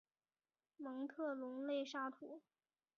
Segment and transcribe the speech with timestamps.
[0.77, 2.41] 蒙特龙勒沙托。